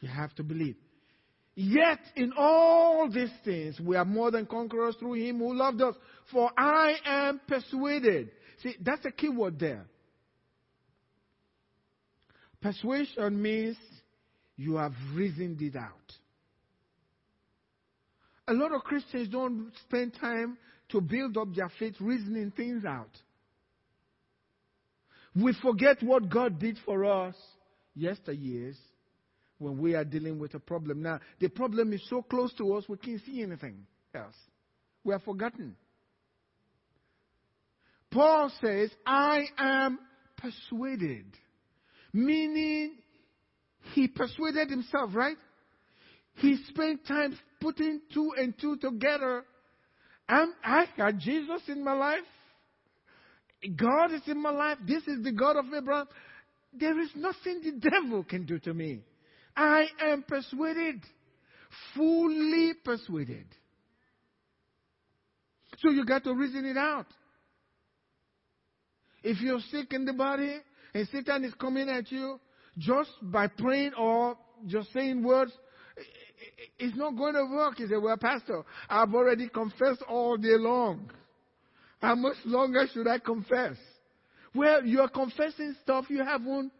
[0.00, 0.76] You have to believe.
[1.54, 5.94] Yet in all these things we are more than conquerors through him who loved us.
[6.30, 8.30] For I am persuaded.
[8.62, 9.86] See, that's a key word there.
[12.62, 13.76] Persuasion means
[14.56, 15.92] you have reasoned it out.
[18.46, 20.56] A lot of Christians don't spend time
[20.90, 23.10] to build up their faith reasoning things out.
[25.34, 27.34] We forget what God did for us
[27.98, 28.76] yesteryears
[29.58, 31.02] when we are dealing with a problem.
[31.02, 34.34] Now, the problem is so close to us, we can't see anything else.
[35.04, 35.76] We are forgotten.
[38.10, 39.98] Paul says, I am
[40.36, 41.24] persuaded
[42.12, 42.92] Meaning,
[43.94, 45.36] he persuaded himself, right?
[46.36, 49.44] He spent time putting two and two together.
[50.28, 52.20] I'm, I got Jesus in my life.
[53.76, 54.78] God is in my life.
[54.86, 56.08] This is the God of Abraham.
[56.72, 59.00] There is nothing the devil can do to me.
[59.56, 61.00] I am persuaded,
[61.94, 63.46] fully persuaded.
[65.78, 67.06] So you got to reason it out.
[69.22, 70.56] If you're sick in the body,
[70.94, 72.38] and Satan is coming at you
[72.78, 75.52] just by praying or just saying words,
[76.78, 77.76] it's not going to work.
[77.76, 81.10] He said, Well, Pastor, I've already confessed all day long.
[82.00, 83.76] How much longer should I confess?
[84.54, 86.72] Well, you're confessing stuff you haven't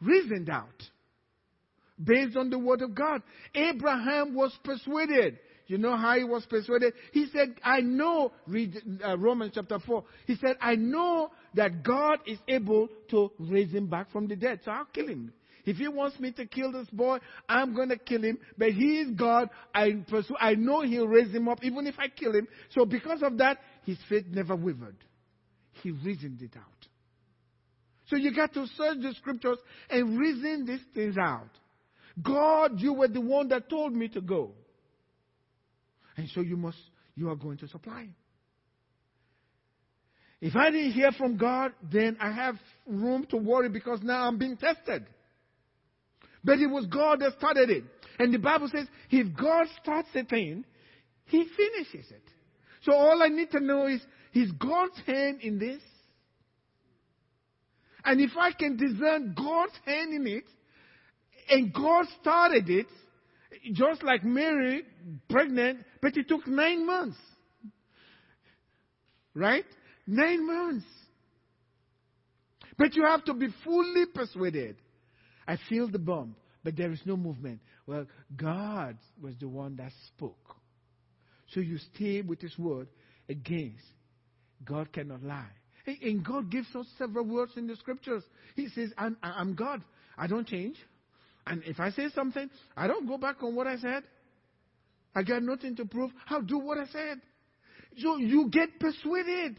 [0.00, 0.82] reasoned out
[2.02, 3.22] based on the word of God.
[3.54, 5.38] Abraham was persuaded.
[5.66, 6.94] You know how he was persuaded?
[7.12, 10.04] He said, I know, read uh, Romans chapter 4.
[10.26, 14.60] He said, I know that God is able to raise him back from the dead.
[14.64, 15.32] So I'll kill him.
[15.64, 18.38] If he wants me to kill this boy, I'm going to kill him.
[18.56, 19.50] But he is God.
[19.74, 20.36] I pursue.
[20.38, 22.46] I know he'll raise him up even if I kill him.
[22.70, 24.96] So because of that, his faith never wavered.
[25.82, 26.62] He reasoned it out.
[28.08, 29.58] So you got to search the scriptures
[29.90, 31.50] and reason these things out.
[32.22, 34.52] God, you were the one that told me to go.
[36.16, 36.78] And so you must,
[37.14, 38.08] you are going to supply.
[40.40, 42.56] If I didn't hear from God, then I have
[42.86, 45.06] room to worry because now I'm being tested.
[46.44, 47.84] But it was God that started it.
[48.18, 50.64] And the Bible says, if God starts a thing,
[51.26, 52.22] He finishes it.
[52.82, 54.00] So all I need to know is,
[54.32, 55.80] is God's hand in this?
[58.04, 60.44] And if I can discern God's hand in it,
[61.48, 62.86] And God started it
[63.72, 64.82] just like Mary,
[65.28, 67.18] pregnant, but it took nine months.
[69.34, 69.64] Right?
[70.06, 70.86] Nine months.
[72.78, 74.76] But you have to be fully persuaded.
[75.46, 77.60] I feel the bump, but there is no movement.
[77.86, 80.56] Well, God was the one that spoke.
[81.52, 82.88] So you stay with His word
[83.28, 83.84] against.
[84.64, 85.50] God cannot lie.
[85.86, 88.24] And God gives us several words in the scriptures.
[88.56, 89.82] He says, I'm, I'm God.
[90.18, 90.76] I don't change.
[91.46, 94.02] And if I say something, I don't go back on what I said.
[95.16, 96.10] I got nothing to prove.
[96.28, 97.20] I'll do what I said.
[97.98, 99.56] So you get persuaded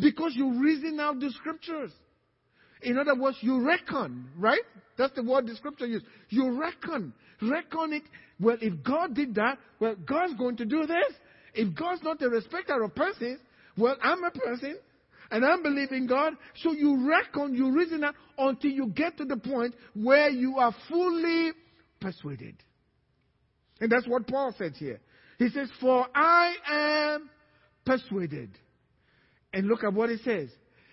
[0.00, 1.92] because you reason out the scriptures.
[2.80, 4.62] In other words, you reckon, right?
[4.96, 6.08] That's the word the scripture uses.
[6.30, 7.12] You reckon.
[7.42, 8.04] Reckon it.
[8.40, 11.14] Well, if God did that, well, God's going to do this.
[11.52, 13.40] If God's not a respecter of persons,
[13.76, 14.78] well, I'm a person
[15.30, 16.34] and I'm believing God.
[16.62, 20.74] So you reckon, you reason out until you get to the point where you are
[20.88, 21.52] fully
[22.00, 22.54] persuaded.
[23.80, 25.00] And that's what Paul said here.
[25.38, 27.30] He says, For I am
[27.86, 28.50] persuaded.
[29.52, 30.48] And look at what he says.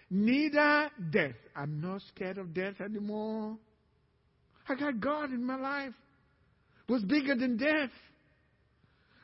[0.09, 1.35] Neither death.
[1.55, 3.57] I'm not scared of death anymore.
[4.69, 5.93] I got God in my life.
[6.87, 7.89] It was bigger than death.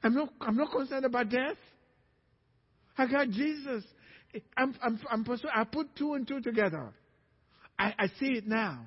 [0.03, 1.57] I'm not, I'm not concerned about death.
[2.97, 3.84] I got Jesus.
[4.57, 6.91] I'm, I'm, I'm I put two and two together.
[7.78, 8.86] I, I see it now.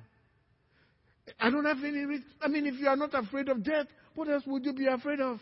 [1.39, 2.05] I don't have any.
[2.41, 5.19] I mean, if you are not afraid of death, what else would you be afraid
[5.19, 5.39] of?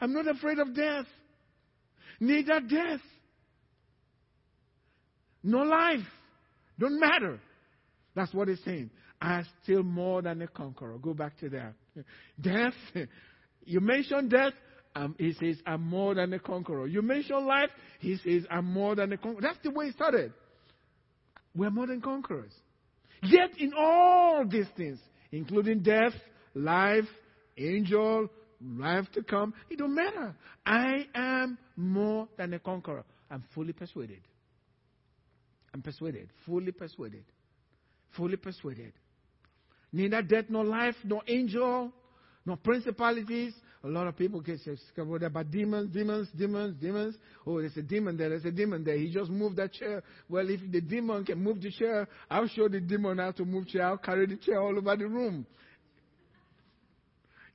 [0.00, 1.06] I'm not afraid of death.
[2.20, 3.00] Neither death
[5.42, 6.06] nor life.
[6.78, 7.38] Don't matter.
[8.14, 8.90] That's what he's saying.
[9.20, 10.98] I am still more than a conqueror.
[10.98, 11.74] Go back to that.
[12.40, 12.74] Death.
[13.64, 14.52] You mentioned death.
[14.96, 16.86] Um, he says, I'm more than a conqueror.
[16.86, 19.40] You mention life, he says, I'm more than a conqueror.
[19.40, 20.32] That's the way it started.
[21.56, 22.52] We're more than conquerors.
[23.22, 25.00] Yet in all these things,
[25.32, 26.12] including death,
[26.54, 27.08] life,
[27.56, 28.28] angel,
[28.62, 30.34] life to come, it don't matter.
[30.64, 33.04] I am more than a conqueror.
[33.30, 34.20] I'm fully persuaded.
[35.72, 37.24] I'm persuaded, fully persuaded,
[38.16, 38.92] fully persuaded.
[39.92, 41.92] Neither death nor life, nor angel,
[42.46, 47.16] nor principalities, a lot of people get scared about demons, demons, demons, demons.
[47.46, 48.96] Oh, there's a demon there, there's a demon there.
[48.96, 50.02] He just moved that chair.
[50.28, 53.68] Well, if the demon can move the chair, I'll show the demon how to move
[53.68, 53.86] chair.
[53.86, 55.46] I'll carry the chair all over the room.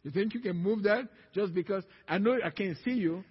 [0.03, 3.23] You think you can move that just because I know I can see you?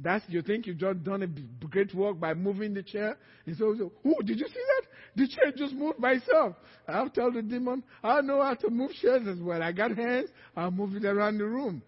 [0.00, 3.16] That's you think you've just done a great work by moving the chair.
[3.46, 4.82] And so, so oh, did you see that?
[5.16, 6.54] The chair just moved by itself.
[6.88, 9.62] I'll tell the demon, I know how to move chairs as well.
[9.62, 10.30] I got hands.
[10.56, 11.82] I'll move it around the room.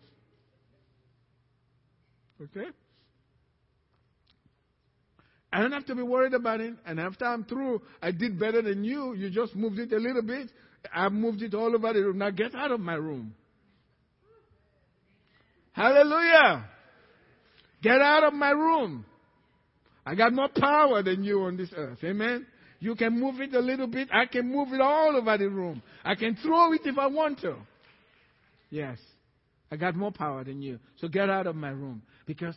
[2.42, 2.66] Okay?
[5.52, 6.74] I don't have to be worried about it.
[6.84, 9.14] And after I'm through, I did better than you.
[9.14, 10.50] You just moved it a little bit.
[10.92, 12.18] I moved it all over the room.
[12.18, 13.34] Now get out of my room.
[15.74, 16.64] Hallelujah.
[17.82, 19.04] Get out of my room.
[20.06, 21.98] I got more power than you on this earth.
[22.04, 22.46] Amen.
[22.78, 24.08] You can move it a little bit.
[24.12, 25.82] I can move it all over the room.
[26.04, 27.56] I can throw it if I want to.
[28.70, 28.98] Yes.
[29.70, 30.78] I got more power than you.
[31.00, 32.54] So get out of my room because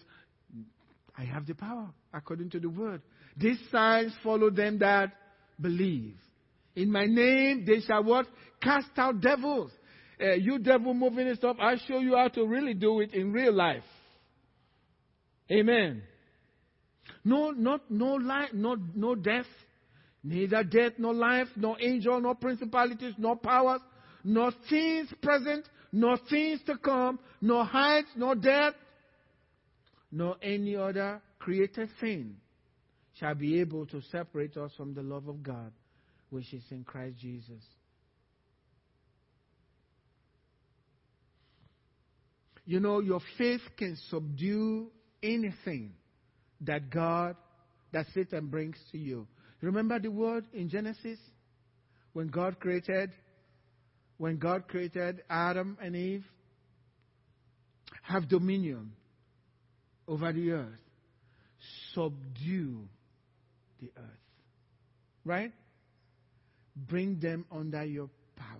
[1.18, 3.02] I have the power according to the word.
[3.36, 5.14] These signs follow them that
[5.60, 6.16] believe.
[6.76, 8.28] In my name they shall what?
[8.62, 9.72] Cast out devils.
[10.20, 13.32] Uh, you devil moving and stuff, I show you how to really do it in
[13.32, 13.84] real life.
[15.52, 16.02] Amen.
[17.24, 19.46] No, not no life, no no death,
[20.24, 23.82] neither death nor life, nor angel, nor principalities, nor powers,
[24.24, 28.78] nor things present, nor things to come, nor height, nor depth,
[30.12, 32.36] nor any other created thing
[33.20, 35.72] shall be able to separate us from the love of God,
[36.30, 37.64] which is in Christ Jesus.
[42.68, 44.92] You know, your faith can subdue
[45.24, 45.94] anything
[46.62, 47.38] that God,
[47.94, 49.26] that Satan brings to you.
[49.62, 51.18] Remember the word in Genesis?
[52.12, 53.12] When God created
[54.18, 56.26] when God created Adam and Eve?
[58.02, 58.92] Have dominion
[60.08, 60.80] over the earth,
[61.94, 62.88] subdue
[63.80, 64.04] the earth.
[65.24, 65.54] Right?
[66.76, 68.58] Bring them under your power.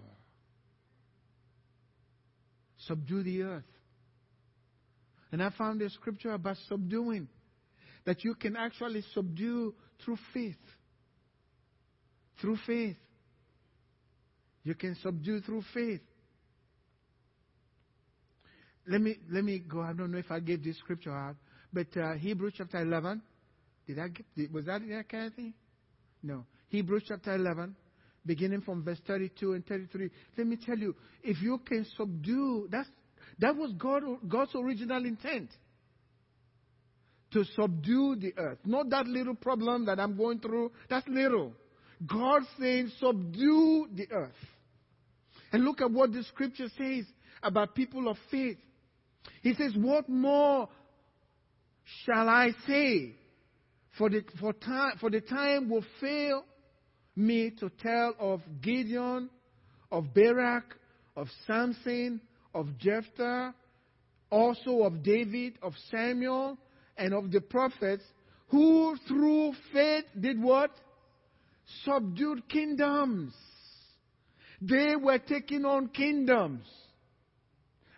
[2.88, 3.64] Subdue the earth.
[5.32, 7.28] And I found a scripture about subduing
[8.06, 9.74] that you can actually subdue
[10.04, 10.56] through faith.
[12.40, 12.98] Through faith.
[14.64, 16.02] You can subdue through faith.
[18.88, 19.82] Let me let me go.
[19.82, 21.36] I don't know if I gave this scripture out,
[21.74, 23.22] but uh, Hebrews chapter 11.
[23.86, 24.52] Did I get?
[24.54, 25.54] Was that in there, Kathy?
[26.24, 26.46] No.
[26.70, 27.76] Hebrews chapter 11,
[28.26, 30.10] beginning from verse 32 and 33.
[30.38, 32.90] Let me tell you, if you can subdue, that's,
[33.40, 35.50] that was God, God's original intent.
[37.34, 38.60] To subdue the earth.
[38.66, 41.54] Not that little problem that I'm going through, that's little.
[42.06, 44.32] God saying, subdue the earth.
[45.52, 47.06] And look at what the scripture says
[47.44, 48.58] about people of faith.
[49.42, 50.70] He says, What more
[52.06, 53.16] shall I say?
[53.98, 56.44] For the, for, time, for the time will fail
[57.16, 59.30] me to tell of Gideon,
[59.92, 60.76] of Barak,
[61.16, 62.22] of Samson,
[62.58, 63.54] of Jephthah,
[64.32, 66.58] also of David, of Samuel,
[66.98, 68.04] and of the prophets,
[68.48, 70.72] who through faith did what?
[71.86, 73.34] Subdued kingdoms.
[74.60, 76.66] They were taking on kingdoms.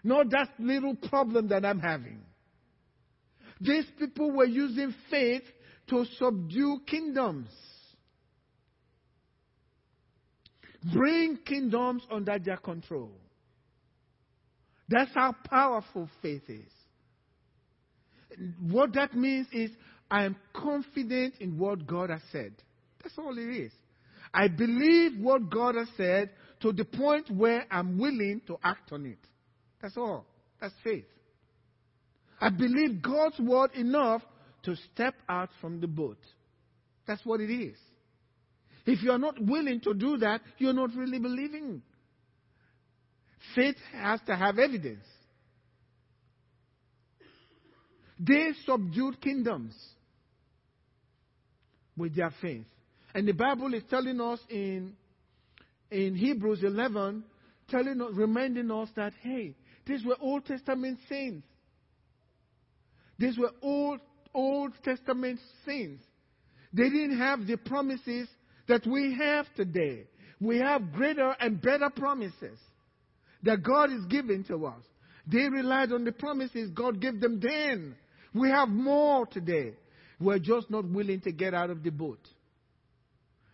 [0.04, 2.20] Not that little problem that I'm having.
[3.62, 5.44] These people were using faith
[5.90, 7.48] to subdue kingdoms.
[10.94, 13.12] Bring kingdoms under their control.
[14.90, 16.72] That's how powerful faith is.
[18.62, 19.70] What that means is
[20.10, 22.54] I am confident in what God has said.
[23.04, 23.72] That's all it is.
[24.34, 26.32] I believe what God has said
[26.62, 29.20] to the point where I'm willing to act on it.
[29.82, 30.26] That's all.
[30.60, 31.06] That's faith.
[32.42, 34.22] I believe God's word enough
[34.64, 36.20] to step out from the boat.
[37.08, 37.78] That's what it is.
[38.86, 41.82] If you are not willing to do that, you're not really believing.
[43.56, 45.06] Faith has to have evidence.
[48.20, 49.74] They subdued kingdoms
[51.96, 52.66] with their faith.
[53.14, 54.94] And the Bible is telling us in,
[55.90, 57.24] in Hebrews 11,
[57.70, 61.48] telling us, reminding us that, hey, these were Old Testament saints.
[63.18, 64.00] These were Old,
[64.34, 66.04] Old Testament saints.
[66.74, 68.28] They didn't have the promises
[68.68, 70.06] that we have today.
[70.40, 72.60] We have greater and better promises
[73.44, 74.84] that God is giving to us.
[75.28, 77.96] They relied on the promises God gave them then.
[78.34, 79.74] We have more today.
[80.20, 82.20] We're just not willing to get out of the boat.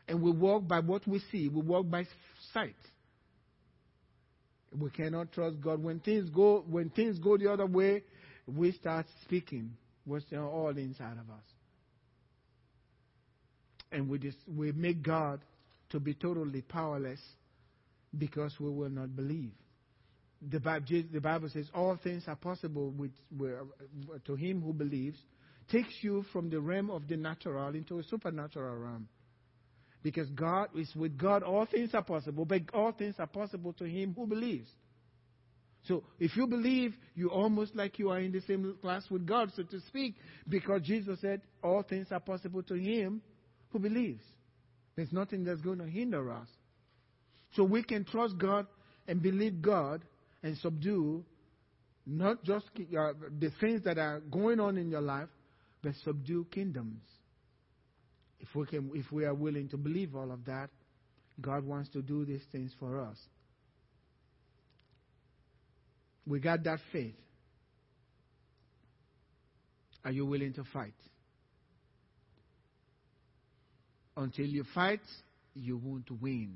[0.08, 2.06] And we walk by what we see, we walk by
[2.54, 2.76] sight.
[4.78, 5.82] We cannot trust God.
[5.82, 8.04] When things go, when things go the other way,
[8.46, 9.72] we start speaking
[10.06, 11.44] what's all inside of us
[13.96, 15.40] and we, just, we make God
[15.90, 17.20] to be totally powerless
[18.18, 19.52] because we will not believe.
[20.50, 25.18] The Bible, says all things are possible with, with, uh, to him who believes,
[25.72, 29.08] takes you from the realm of the natural into a supernatural realm.
[30.04, 33.86] Because God is with God, all things are possible, but all things are possible to
[33.86, 34.70] him who believes.
[35.88, 39.52] So if you believe, you're almost like you are in the same class with God,
[39.56, 40.16] so to speak,
[40.48, 43.22] because Jesus said all things are possible to him
[43.72, 44.24] who believes.
[44.96, 46.48] There's nothing that's going to hinder us.
[47.56, 48.68] So we can trust God
[49.08, 50.04] and believe God
[50.46, 51.26] and subdue
[52.06, 55.28] not just uh, the things that are going on in your life,
[55.82, 57.02] but subdue kingdoms.
[58.40, 60.70] If we, can, if we are willing to believe all of that,
[61.42, 63.18] God wants to do these things for us.
[66.28, 67.16] We got that faith.
[70.04, 70.94] Are you willing to fight?
[74.16, 75.02] Until you fight,
[75.56, 76.54] you won't win.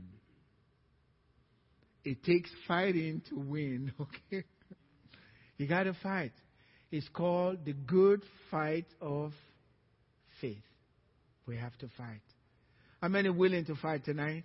[2.03, 4.45] It takes fighting to win, okay?
[5.57, 6.31] You got to fight.
[6.91, 9.33] It's called the good fight of
[10.41, 10.63] faith.
[11.45, 12.21] We have to fight.
[13.01, 14.43] How many willing to fight tonight?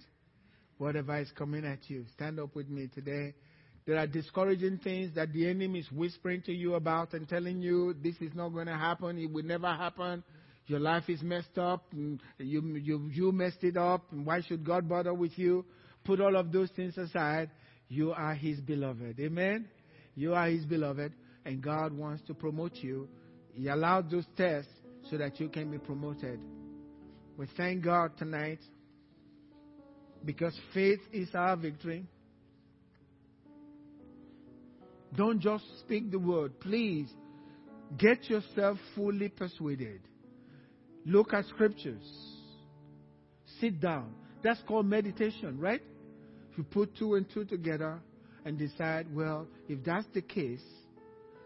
[0.79, 3.35] Whatever is coming at you, stand up with me today.
[3.87, 7.95] There are discouraging things that the enemy is whispering to you about and telling you
[8.03, 10.25] this is not going to happen, it will never happen.
[10.67, 11.85] Your life is messed up.
[11.95, 14.03] Mm, you, you, you messed it up.
[14.11, 15.65] why should God bother with you?
[16.05, 17.51] Put all of those things aside.
[17.89, 19.19] You are His beloved.
[19.21, 19.69] Amen?
[20.15, 21.13] You are His beloved,
[21.45, 23.09] and God wants to promote you.
[23.53, 24.71] He allowed those tests
[25.11, 26.41] so that you can be promoted.
[27.37, 28.61] We thank God tonight
[30.25, 32.07] because faith is our victory.
[35.17, 36.59] Don't just speak the word.
[36.61, 37.09] Please
[37.99, 40.01] get yourself fully persuaded.
[41.07, 42.03] Look at scriptures.
[43.61, 44.15] Sit down.
[44.43, 45.83] That's called meditation, right?
[46.55, 47.99] If you put two and two together
[48.45, 50.63] and decide, well, if that's the case,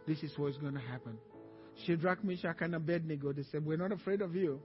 [0.07, 1.17] this is what's going to happen.
[1.87, 4.61] Shadrach, Meshach, and Abednego, they said, We're not afraid of you.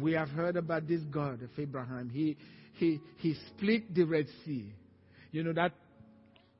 [0.00, 2.10] We have heard about this God of Abraham.
[2.10, 2.36] He,
[2.72, 4.72] he, he split the Red Sea.
[5.30, 5.74] You know, that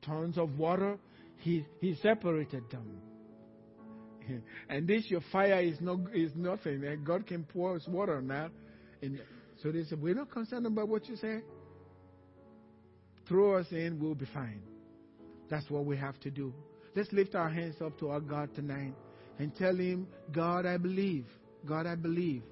[0.03, 0.97] tons of water,
[1.39, 3.01] he, he separated them.
[4.69, 6.85] and this your fire is no is nothing.
[7.05, 8.51] God can pour us water now.
[9.03, 9.21] And
[9.61, 11.41] so they said, We're not concerned about what you say.
[13.29, 14.63] Throw us in, we'll be fine.
[15.51, 16.53] That's what we have to do.
[16.95, 18.95] Let's lift our hands up to our God tonight
[19.39, 21.27] and tell Him, God, I believe.
[21.67, 22.43] God, I believe.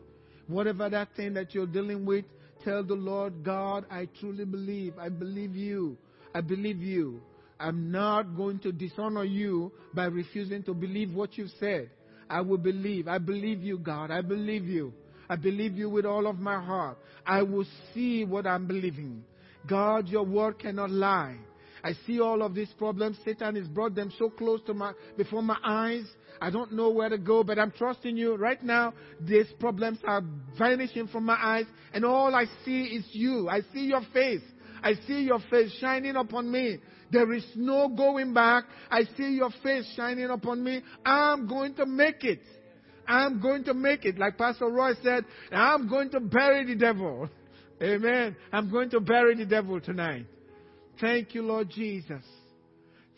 [0.47, 2.25] Whatever that thing that you're dealing with,
[2.65, 4.95] tell the Lord, God, I truly believe.
[4.99, 5.97] I believe you.
[6.35, 7.21] I believe you.
[7.59, 11.91] I'm not going to dishonor you by refusing to believe what you've said.
[12.29, 13.09] I will believe.
[13.09, 14.11] I believe you, God.
[14.11, 14.93] I believe you.
[15.29, 16.99] I believe you with all of my heart.
[17.25, 19.25] I will see what I'm believing.
[19.67, 21.37] God, your word cannot lie.
[21.83, 23.17] I see all of these problems.
[23.25, 26.05] Satan has brought them so close to my, before my eyes.
[26.41, 28.35] I don't know where to go, but I'm trusting you.
[28.35, 30.23] Right now, these problems are
[30.59, 33.49] vanishing from my eyes, and all I see is you.
[33.49, 34.43] I see your face.
[34.83, 36.79] I see your face shining upon me.
[37.11, 38.65] There is no going back.
[38.91, 40.83] I see your face shining upon me.
[41.05, 42.41] I'm going to make it.
[43.07, 44.19] I'm going to make it.
[44.19, 47.29] Like Pastor Roy said, I'm going to bury the devil.
[47.83, 48.37] Amen.
[48.53, 50.27] I'm going to bury the devil tonight.
[51.01, 52.23] Thank you, Lord Jesus.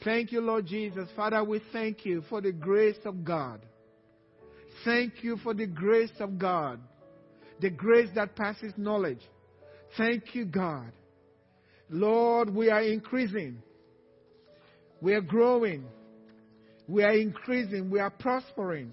[0.05, 1.09] Thank you, Lord Jesus.
[1.15, 3.61] Father, we thank you for the grace of God.
[4.85, 6.81] Thank you for the grace of God.
[7.61, 9.21] The grace that passes knowledge.
[9.97, 10.93] Thank you, God.
[11.91, 13.63] Lord, we are increasing.
[15.01, 15.85] We are growing.
[16.87, 17.91] We are increasing.
[17.91, 18.93] We are prospering.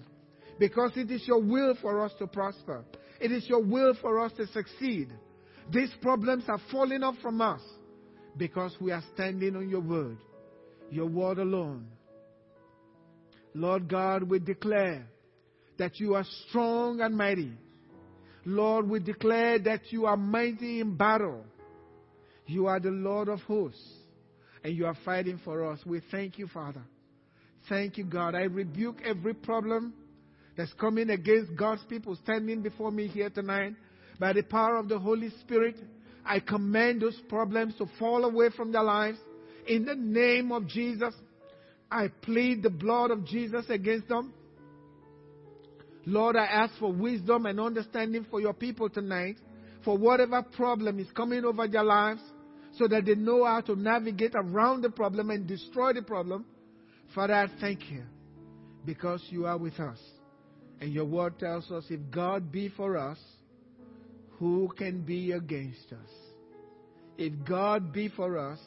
[0.58, 2.84] Because it is your will for us to prosper.
[3.20, 5.10] It is your will for us to succeed.
[5.70, 7.60] These problems are falling off from us
[8.36, 10.18] because we are standing on your word,
[10.90, 11.86] your word alone.
[13.54, 15.06] Lord God, we declare
[15.78, 17.52] that you are strong and mighty.
[18.44, 21.44] Lord, we declare that you are mighty in battle.
[22.46, 23.82] You are the Lord of hosts,
[24.62, 25.80] and you are fighting for us.
[25.84, 26.82] We thank you, Father.
[27.68, 28.36] Thank you, God.
[28.36, 29.94] I rebuke every problem
[30.56, 33.74] that's coming against God's people standing before me here tonight
[34.18, 35.76] by the power of the Holy Spirit.
[36.24, 39.18] I command those problems to fall away from their lives.
[39.66, 41.14] In the name of Jesus,
[41.90, 44.32] I plead the blood of Jesus against them.
[46.04, 49.36] Lord, I ask for wisdom and understanding for your people tonight,
[49.84, 52.20] for whatever problem is coming over their lives,
[52.78, 56.44] so that they know how to navigate around the problem and destroy the problem.
[57.14, 58.02] Father, I thank you
[58.84, 59.98] because you are with us.
[60.80, 63.18] And your word tells us if God be for us,
[64.38, 66.10] who can be against us?
[67.18, 68.58] If God be for us,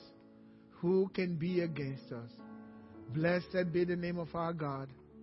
[0.81, 2.31] who can be against us?
[3.13, 4.89] Blessed be the name of our God.